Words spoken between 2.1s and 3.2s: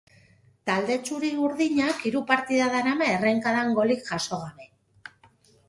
hiru partida darama